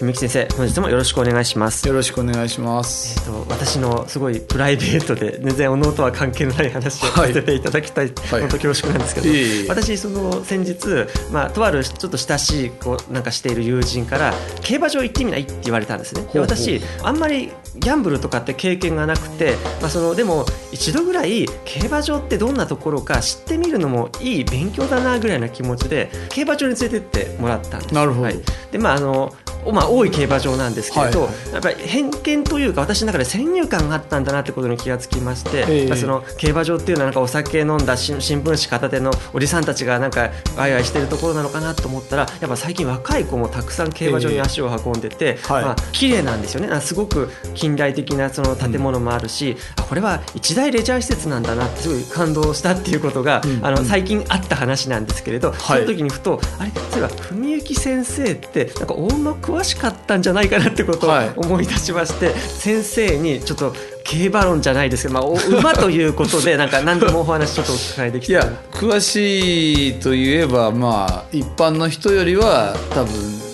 [0.00, 1.88] 文幸先生本日もよろしくお願いします。
[1.88, 3.18] よろしくお願いします。
[3.18, 8.40] えっ、と私のすごいプライベートで全然おのとは関係のない話をさせていただきたい、はい。
[8.42, 16.28] 本当恐縮なんですけど、いえいえ私その先日まあとあるちょっと親しいこうなんかしている友人から競馬場行ってみないって言われたんですね。
[16.30, 27.94] で私あんまりギャンブルとかって経験がなくて、まあ、そのでも一度ぐらい競馬場ってどんなところか知ってみるのもいい勉強だなぐらいな気持ちで競馬場に連れてってもらったんです。
[27.94, 28.22] なるほど。
[28.24, 29.32] はい、でまああの
[29.72, 35.88] まあ、多い競馬場なんですけれど、はいやっぱり偏見というか私の中で先入観があったんだなってことに気がつきまして、ええ。
[35.88, 45.64] まあその競馬場っていうのはなんかお酒飲んだ新新聞紙片手のおじさんたちがなんかワイワイしてるところなのかなと思ったらやっぱ最近若い子もたくさん競馬場に足を運んでて、はい。
[45.64, 46.68] まあ綺麗なんですよね。
[46.68, 53.64] あすごく近代的なその建物もあるし、あこれは一大レジャー施設なんだなってすごい感動したっていうことが、うん。
[53.64, 55.58] あの最近あった話なんですけれど、はい。
[55.58, 56.70] その時にふとあれ？
[56.90, 61.32] そういえば文幸先生ってなんか大馬詳しかったんじゃないかなってことをはい。
[61.36, 73.12] 思い出しまして、先生にちょっと競馬論じゃないですけど、まあ、お馬ということで なんか何でもお話ちょっとお伺いできいや詳しいといえばまあ一般の人よりは多分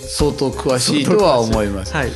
[0.09, 2.13] 相当詳しいとは思います、はい。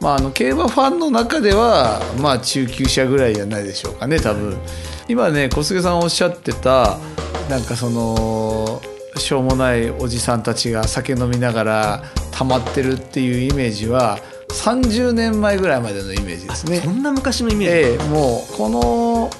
[0.00, 4.56] まあ、あの競馬ファンの中ではまあ中級者ぐらいじゃないでしょうかね多分。
[5.08, 6.98] 今ね小菅さんおっしゃってた
[7.50, 8.80] なんかその
[9.16, 12.02] しょうもないおじさんたちが酒飲みながら
[12.34, 14.18] 溜まってるっていうイメージは
[14.48, 19.30] 30年前ぐらいまでのイメージですねそんな昔のイメージ、ええもうこの、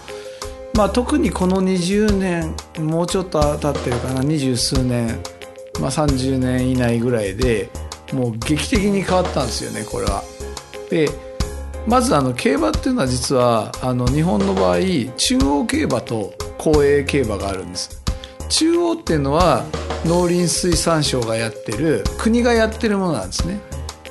[0.75, 5.09] まあ、特にこの20年もうちょっと経ってるかな二十数年、
[5.81, 7.69] まあ、30年以内ぐらいで
[8.13, 10.23] もう劇的に変わったんですよねこれは。
[10.91, 11.09] で
[11.87, 14.79] まずあの競馬っていうのは実はあの日本の場合
[15.17, 18.04] 中央競馬と公営競馬があるんです。
[18.49, 19.65] 中央っていうのは
[20.05, 23.61] 農林水産省がやってる国がやってるものなんですね。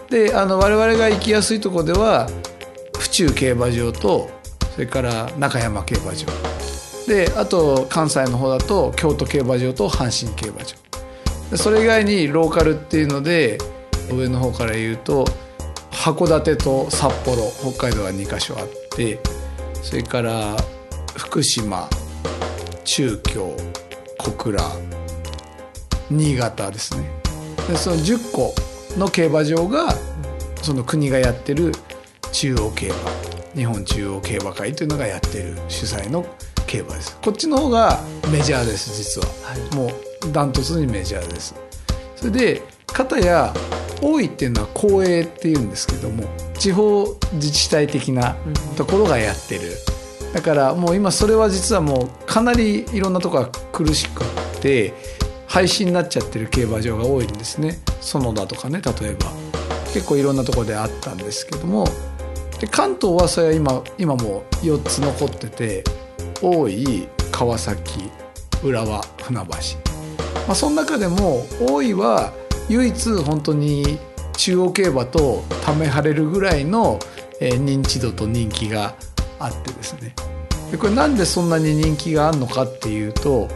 [0.09, 2.29] であの我々が行きやすいとこでは
[2.97, 4.29] 府中競馬場と
[4.73, 6.27] それから中山競馬場
[7.07, 13.57] であと関西の方だと京都競馬場と阪神競馬場それ以外にローカルっていうので
[14.11, 15.25] 上の方から言うと
[15.91, 17.41] 函館と札幌
[17.73, 19.19] 北海道は2カ所あって
[19.81, 20.55] それから
[21.15, 21.89] 福島
[22.83, 23.55] 中京
[24.23, 24.59] 小倉。
[26.09, 27.03] 新潟ですね。
[27.67, 28.53] でその10個
[28.97, 29.93] の競馬場が
[30.61, 31.73] その国がやってる
[32.31, 32.95] 中央競馬。
[33.53, 36.25] 日本中央競馬会というのがやってる主催の
[36.65, 37.17] 競馬です。
[37.21, 37.99] こっちの方が
[38.31, 39.75] メジャーです実は、はい。
[39.75, 41.53] もうダントツにメジャーです。
[42.15, 43.53] それで片や
[44.01, 46.23] 多いっていうのは公営っていうんですけども
[46.57, 48.35] 地方自治体的な
[48.75, 49.71] ところがやってる
[50.33, 54.25] だからもう今それは実はもうかなりいろんなとこが苦しくっ
[54.61, 54.93] て
[55.47, 57.79] 廃止になっちゃってる競馬場が多いんですね。
[58.01, 59.31] 園田とかね例えば。
[59.93, 61.85] 結構いろんなとこであったんですけども。
[62.59, 65.83] で関東はそれは今今も4つ残ってて
[66.41, 68.09] 大井川崎
[68.63, 69.53] 浦和船橋、ま
[70.49, 72.31] あ、その中でも大井は
[72.69, 73.99] 唯一本当に
[74.37, 76.99] 中央競馬とため張れるぐらいの
[77.39, 78.95] 認知度と人気が
[79.45, 80.15] あってですね。
[80.71, 83.47] でこれなんでそんなに人気があるのかっていうと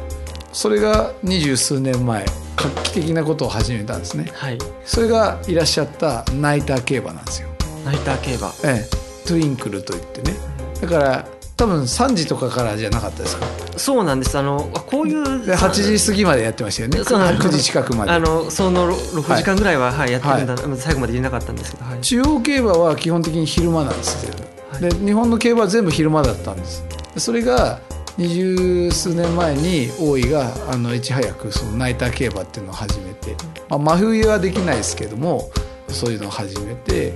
[0.51, 2.25] それが二十数年前
[2.55, 4.31] 画期的なことを始めたんですね。
[4.33, 4.57] はい。
[4.85, 7.49] それがいらっしゃったナイター競馬なんですよ。
[7.85, 8.47] ナイター競馬。
[8.65, 9.27] ええ。
[9.27, 10.35] トゥインクルといってね。
[10.81, 13.45] だから多分3時とかからじゃなかったですか？
[13.77, 14.37] そうなんです。
[14.37, 17.03] あのあこういうで8時過ぎまでやってましたよね。
[17.03, 17.47] そうなんです。
[17.47, 18.11] 9時近くまで。
[18.11, 24.37] あのその6時間ぐらいは、はいやってるんだ、最後まで言えなかったんですけど、はい、中央競馬は基本的に昼間なんです全部、
[24.79, 26.83] で日本の競馬は全部昼間だったんです。
[27.17, 27.79] それが
[28.17, 33.35] 二十数年前に大井があのいち早くそのナイター競馬っていうのを始めて、
[33.69, 35.49] まあ、真冬はできないですけども
[35.87, 37.13] そういうのを始めて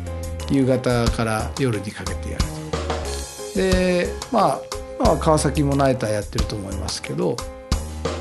[0.51, 2.43] 夕方から夜にかけてやる
[3.53, 3.59] と。
[3.59, 4.59] でまあ
[4.99, 7.35] 今は川崎もナイターやってると思いますけど、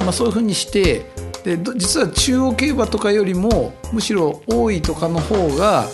[0.00, 1.04] まあ、そういうふうにして
[1.44, 5.86] で実は中央競馬とかよりもむしろ大井とかの方が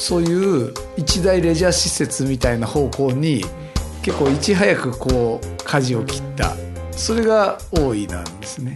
[0.00, 3.44] そういう一大レジャー施設みたいな方向に
[4.02, 6.54] 結構いち早くこう舵を切った
[6.90, 8.72] それが多いなんですね。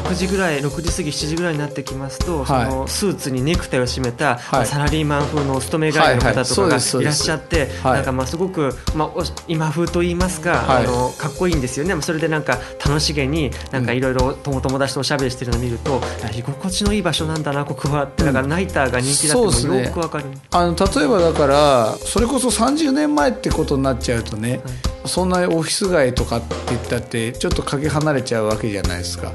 [0.00, 2.70] 6時ぐらい6時過ぎ7時ぐらいになってきますと、はい。
[2.70, 7.94] そのスーツにネクタイを締めた、サラリーマン風のお勤め帰りの方とかがいらっしゃって、はい。
[7.94, 10.84] なんかまあすごく、まあ、お今風と言いますか、はい。
[10.84, 11.94] あのかっこいいんですよね。
[11.94, 16.00] まあそれでなんか楽しげになんかいろいろ友達とおしゃべりしてるのを見ると、
[16.36, 19.78] 居心地のいい場所なんだなここはってだからナイターが人気だってそうですね。
[19.78, 20.42] もよくわかります。
[20.52, 24.60] あの例えばだからそれこそ30年前ってことになっちゃうとね、
[25.06, 29.32] そんなオフィス街とかって言ったってちょっとかけ離れちゃうわけじゃないですか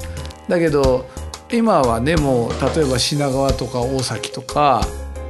[0.48, 1.06] だけど
[1.50, 4.82] 今はねもう例えば品川とか大崎とか、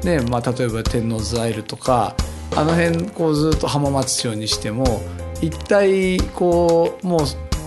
[0.05, 2.14] ねまあ、例えば天王洲アイルとか
[2.55, 5.03] あの辺こうずっと浜松町にしても
[5.41, 7.20] 一体こうもう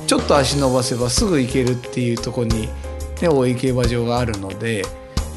[0.07, 2.67] ちょっと足伸ばせばすぐ行けるっていうとこに、
[3.21, 4.83] ね、大井競馬場があるので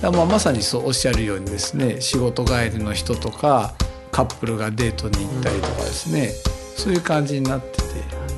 [0.02, 3.74] まあまさにそうおっしゃるようにですね仕事帰りの人とか
[4.12, 6.32] カップルがデートに行ったりとかですね、
[6.76, 8.37] そういう感じになってて。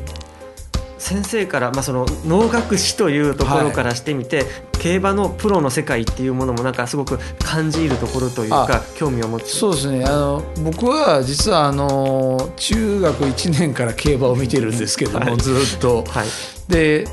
[1.10, 4.44] 先生から、まあ、その能楽師というところからしてみて、
[4.78, 9.56] 競馬のプロの世界っていうものもなんかすごく感じるところというかあ興味を持つ。
[9.56, 10.04] そうですね。
[10.04, 15.36] あの僕は実はあの中学1年から競馬を見てるんですけども、はい。
[15.38, 16.04] ずっと。
[16.04, 16.28] はい。
[16.68, 17.08] で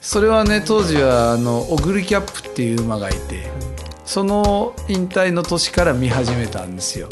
[0.00, 3.50] それはね当時はあのオグリキャップっていう馬がいて
[4.04, 7.08] その引退の年から見始めたんですよ。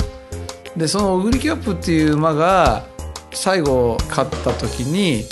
[0.76, 2.86] でそのオグリキャップっていう馬が
[3.32, 5.24] 最後勝った時に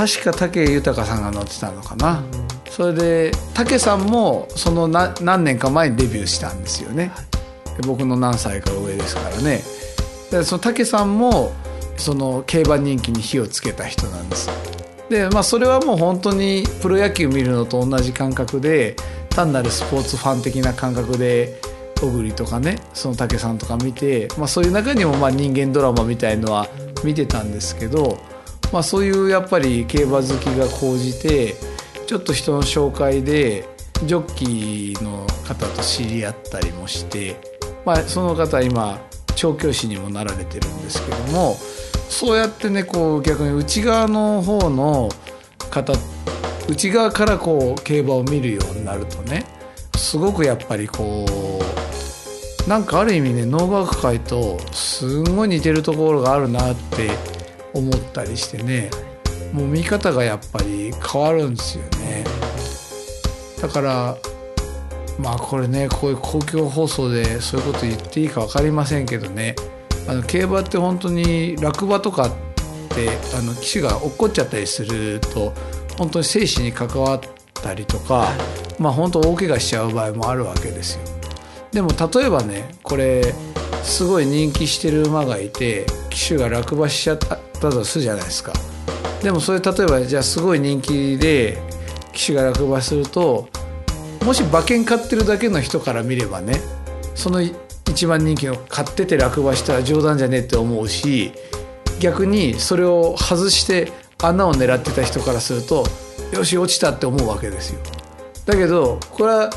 [0.00, 2.22] 確か武豊さんが乗ってたのかな。
[2.70, 7.12] それで武さんもそのな何年か前にデビューしたんですよね。
[7.76, 9.60] で僕の何歳か上ですからね。
[10.30, 11.52] でその武さんも
[11.98, 14.48] その競馬人気に火をつけた人なんです。
[15.10, 18.96] でまあそれはもう本当にプロ野球見るのと同じ感覚で
[19.28, 21.60] 単なるスポーツファン的な感覚で
[22.00, 26.68] 小栗とかねその武さんとか見て、まあ、そういう中にもまあ人間ドラマみたいのは
[27.04, 28.18] 見てたんですけど、
[28.72, 31.54] まあ、そういうやっぱり競馬好きが高じて
[32.06, 33.68] ちょっと人の紹介で
[34.04, 37.36] ジョッキーの方と知り合ったりもして、
[37.84, 39.00] まあ、その方今
[39.34, 41.54] 調教師にもなられてるんですけども
[42.08, 45.08] そうやってねこう逆に内側の方の
[45.70, 45.92] 方
[46.68, 49.44] 内側からこう競馬を見るようになるとね
[49.96, 51.26] すごくやっぱりこ
[52.66, 57.10] うなんかある意味ね能楽界とすんごい似てるところがあるなって
[57.74, 58.90] 思ったりしてね
[59.52, 62.24] もう見方がやっぱり変わるんですよね。
[63.60, 64.16] だから
[65.18, 69.54] まあこれねこういう公共放送でそういうこと言っていいか分かりませんけどね
[70.08, 72.30] あの競馬って本当に落馬とかっ
[72.88, 75.52] てあの騎手が落っこっちゃったりすると
[75.98, 77.20] 本当に生死に関わっ
[77.52, 78.28] たりとか、
[78.78, 81.02] まあ本当大怪我しちゃう場合もあるわけですよ。
[81.72, 83.34] でも例えばねこれ
[83.82, 88.52] すごい人気してる馬がいて騎手が落馬しちゃったとするじゃないですか。
[89.22, 91.58] でもそれ例えばじゃあすごい人気で
[92.12, 93.48] 騎手が落馬すると
[94.24, 96.60] もし馬券買ってるだけの人から見ればね
[97.14, 101.32] その一番人気の買ってて落馬したら冗談じゃねえって思うし
[102.00, 105.84] 逆にそれを外して穴を狙ってた人からすると
[106.32, 107.80] よし落ちたって思うわけですよ。
[108.46, 109.50] だけどこれは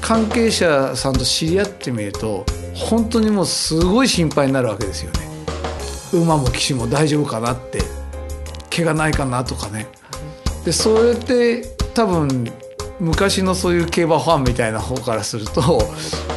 [0.00, 2.44] 関係者さんと知り合ってみると
[2.74, 5.25] 本当にもうすごい心配になるわけですよね。
[6.12, 7.80] 馬も騎手も大丈夫かなって
[8.74, 9.86] 怪我ないかなとかね。
[10.64, 11.62] でそれって
[11.94, 12.50] 多分
[12.98, 15.80] 昔のそういう競馬ファンみたいな方からすると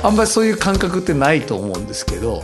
[0.03, 2.43] あんまりそういう感覚ってないと思うんですけど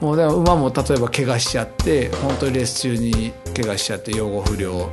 [0.00, 4.90] もうでも馬も例えば怪我しちゃって本当にレース中に怪我しちゃって養護不良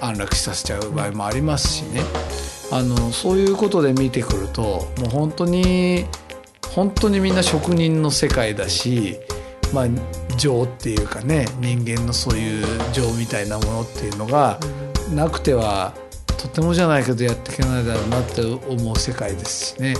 [0.00, 2.00] 安楽死させちゃう場合もありますしね
[2.72, 6.06] あのそういうことで見てくるともう本当に
[6.74, 9.18] 本当にみんな職人の世界だし
[9.72, 9.86] まあ
[10.36, 14.58] 情っていうかね人間のそういう情みたいなものっていうのが
[15.14, 15.94] なくては
[16.26, 19.94] とてもじゃないけどやっていけないだろうなって思う世界ですしね。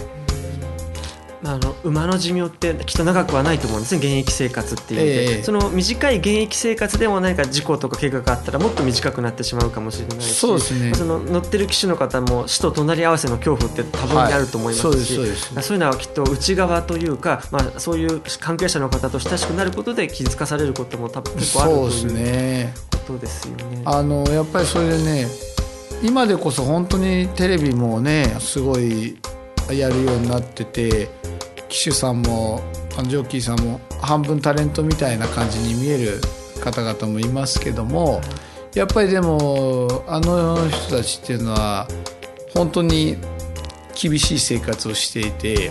[1.43, 22.75] まあ、あの馬の寿命ってきっと長くはないと思うんですね現役生活っていうで、ええその短い現役生活でも何か事故とか怪我があったらもっと短くなってしまうかもしれないしそうですねその乗ってる騎手の方も死と隣り合わせの恐怖って多分にあると思いますし、はいそうですそうですそういうのはきっと内側というか、まあ、そういう関係者の方と親しくなることで気づかされることも多分結構あるとそうですいうね。
[23.07, 23.83] ことですよね。
[23.85, 25.27] あのやっぱりそれでね
[26.03, 29.17] 今でこそ本当にテレビもねすごい
[29.73, 31.09] やるようになってて
[31.69, 32.61] 騎手さんも
[33.09, 36.21] ジョッキーさんも半分タレントみたいな感じに見える
[36.61, 38.21] 方々もいますけども
[38.75, 41.89] やっぱりでもあの人たちっていうのは
[42.55, 43.17] 本当に
[44.01, 45.71] 厳しい生活をしていて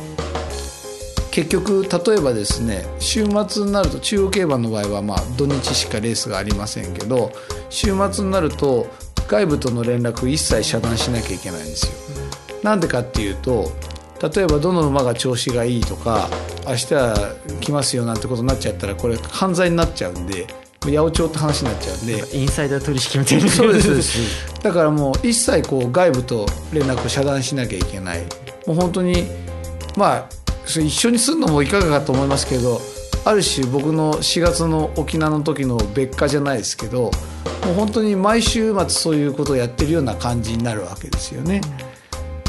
[1.32, 7.32] 結局例えばですね週末になると中央競馬の場合はまあ土日しかレースがありませんけど
[7.70, 8.88] 週末になると
[9.28, 12.05] 外部との連絡一切遮断しなきゃいけないんですよ。
[12.66, 13.72] なんでかっていうと
[14.36, 16.28] 例えばどの馬が調子がいいとか
[16.68, 16.96] 明日
[17.62, 20.48] 来ますよなんてことになっちゃったらこれ犯罪になっちゃうんで
[20.82, 22.38] 八百長って話になっちゃうんで。
[22.38, 23.50] インサイダー取引みたいな。
[23.50, 24.62] そうです。
[24.62, 28.22] だからもう一切こう外部と連絡を遮断しなきゃいけない。
[28.68, 29.26] もう本当に
[29.98, 30.30] まあ
[30.66, 32.80] 一緒にするのもいかがかと思いますけど
[33.24, 37.12] ある種僕の4月の沖縄の時の別化じゃないですけど
[37.66, 41.62] もう本当に毎週末そういうことをやってるような感じになるわけですよね。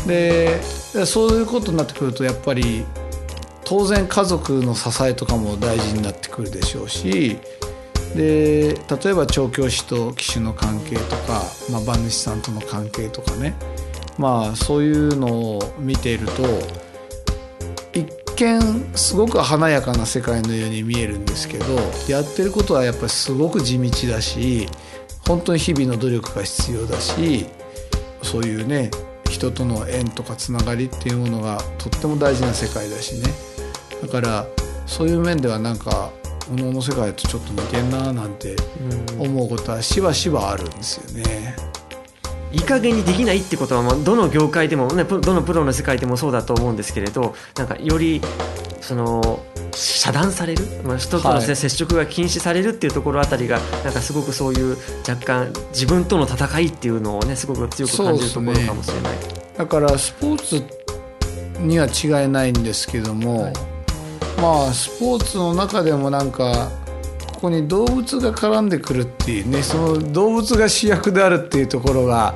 [0.06, 0.60] で
[1.06, 2.84] そういうことになってくるとやっぱり
[3.64, 7.38] 当然家族の支えとかも大事になってくるでしょうし
[8.14, 13.54] で例えば調教師と騎手の関係とか、まあ、馬主さんとの関係とかね。
[14.18, 16.42] まあそういうのを見ていると
[17.92, 21.64] 一見すごく華やかな世界のように見えるんですけど
[22.08, 24.68] やってることはやっぱりすごく地道だし
[25.26, 27.46] 本当に日々の努力が必要だし
[28.22, 28.90] そういうね
[29.36, 33.28] 人との縁とかつながりっていうものがとっても大事な世界だしね
[34.00, 34.46] だから
[34.86, 36.10] そういう面ではなんか
[36.50, 38.56] おのの世界とちょっと似てんななんて
[39.18, 41.54] 思うことはしばしばあるんですよね。
[42.56, 48.22] いい加減にできないってことは、まあ、どの業界でも、ね、どのプロの世界でもそうだと思うんですけれどなんかより
[48.80, 59.18] その遮断される、まあ、人との接触が禁止されるっていうところあたりが、なんかすごくそういう若干自分との戦いっていうのをねすごく強く感じるところかもしれない、ね、
[59.58, 60.64] だからスポーツ
[61.60, 63.52] には違いないんですけども、はい、
[64.40, 66.70] まあスポーツの中でもなんか
[67.46, 72.34] こに動物が絡んでくるっていうねその動物が主役であるっていうところが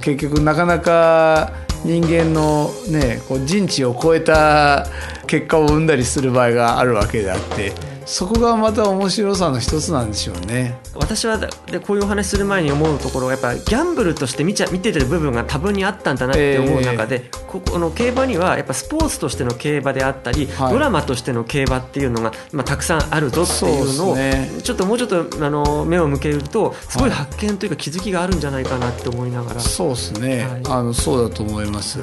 [0.00, 1.52] 結局なかなか
[1.84, 4.86] 人間のねこう人知を超えた
[5.26, 7.72] 結果を生んだりする場合があるわけであって
[8.06, 10.78] そこがまた面白さの一つなんでしょうね。
[10.94, 32.00] 私はでこういうお話する前に思うところはやっぱギャンブルとして見ちゃ見てる部分が多分にあったんだなって思う中で、えー、ここの競馬にはやっぱスポーツとしての競馬であったり、はい、ドラマとしての競馬っていうのが、まあ、たくさんあるぞっていうのを、ね、ちょっともうちょっとあの目を向けるとすごい発見というか気づきがあるんじゃないかなって思いながら、はい、そうですね、はい、あのそうだと思います。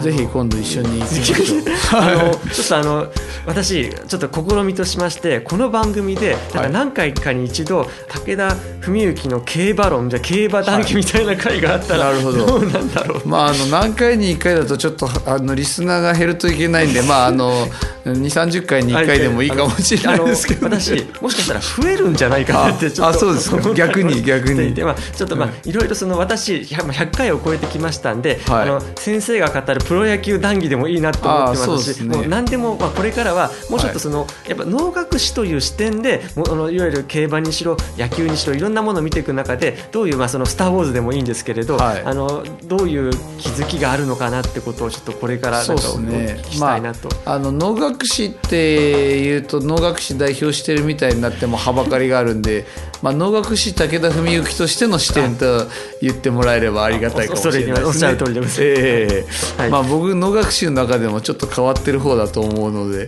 [0.00, 1.02] ぜひ今度一緒に。
[1.92, 3.06] あのちょっとあの
[3.46, 13.28] 私ちょっと試みとしましてこの番組でなんか何回かに一度、武田文幸の競馬論じゃ競馬談義みたいな回があったら、はい、なるほどどうなんだろう。
[13.28, 17.68] まああの何回に一回だとちょっとあのリスナーが減るといけないんでまああの
[18.14, 24.74] 二三十回に一回でもいいかもしれないですけど、私もしかしたら増えるんじゃないかなってちょっとあそうですか逆に逆に。
[24.82, 47.08] まあちょっとまあいろいろその私百回を超えてきましたんで、はい、あの先生が語るプロ野球談義でもいいなと思ってますし、ね、もう何でもまあこれからはもうちょっとその、はい、やっぱ能楽師という視点でもあのいわゆる競馬にしろ野球にしろいろんなものを見ていく中でどういうまあそのスターウォーズでもいいんですけれど、はい、あのどういう気づきがあるのかなってことをちょっとこれからなんかお聞きしたいなと。
[47.24, 52.66] あ、の能楽師っていうと能楽師代表してるみたいになってもはばかりがあるんで、
[53.02, 55.66] まあ能楽師武田文幸としての視点と
[56.00, 57.86] 言ってもらえればありがたいかもしれないですね。
[57.86, 58.60] おっしゃる通りでございます。
[58.62, 63.06] えー、はい、まあ僕能楽師の中でもちょっと変わってる方だと思うので。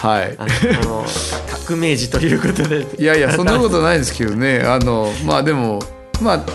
[0.00, 0.46] はい、あ
[0.84, 1.04] の
[1.66, 5.80] 革命児ということでいやいやそんなことないですけどねあのまあでも
[6.22, 6.46] まあ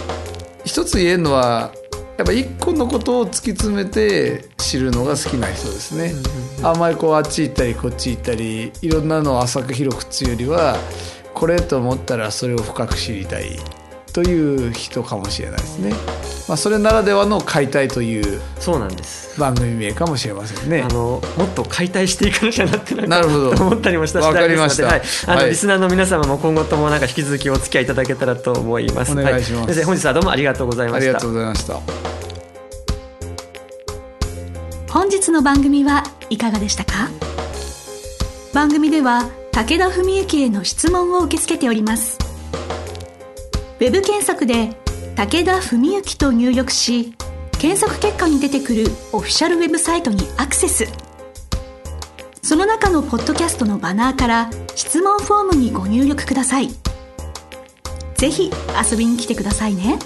[0.63, 1.73] 一つ言えるのは
[2.17, 6.13] やっぱ一個のことを突き詰めて知るのが好きな人ですね、
[6.63, 10.77] あんまりこうあっち行ったりこっち行ったりいろんなのを浅く広くつうよりは
[11.33, 13.57] これと思ったらそれを深く知りたい
[14.13, 15.91] という人かもしれないですね。
[16.47, 20.81] まあ、それならではの解体というそうなんです番組名かもしれませんね。
[20.81, 24.85] あのもっと解体していかなきゃなってなるほど思ったりもしたわかりました。
[24.85, 29.13] はい、あの、はい、リスナーの皆様も今後ともなんか引き続きお付き合いいただけたらと思います。
[29.13, 29.65] お願いします。
[29.67, 31.05] はい、先生本日はどうもありがとうございました。
[31.05, 31.79] ありがとうございました。
[34.91, 37.09] 本日の番組はいかがでしたか？
[38.53, 42.19] 番組では武田文幸への質問を受け付けております
[43.83, 44.69] ウェブ検索で
[45.17, 47.13] 「武田文幸」と入力し
[47.59, 50.87] 検索結果に出てくるオフィシャルウェブサイトにアクセス
[52.41, 56.69] その中のポッドキャストのバナーから質問フォームにご入力ください
[58.15, 58.51] 是非
[58.89, 59.99] 遊びに来てくださいね。